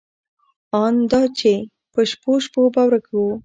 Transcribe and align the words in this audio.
ان 0.83 0.95
دا 1.11 1.21
چې 1.39 1.53
په 1.93 2.01
شپو 2.09 2.31
شپو 2.43 2.61
به 2.73 2.81
ورک 2.87 3.05
و. 3.15 3.21